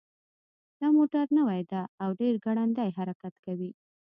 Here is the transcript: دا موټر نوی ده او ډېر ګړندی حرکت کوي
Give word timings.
دا 0.79 0.87
موټر 0.97 1.25
نوی 1.37 1.61
ده 1.71 1.81
او 2.03 2.09
ډېر 2.19 2.33
ګړندی 2.45 2.89
حرکت 2.97 3.33
کوي 3.45 3.71